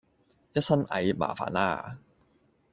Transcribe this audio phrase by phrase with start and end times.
[0.53, 1.99] 一身蟻麻煩啦